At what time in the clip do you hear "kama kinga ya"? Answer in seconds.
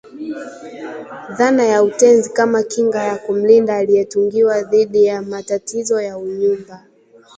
2.29-3.17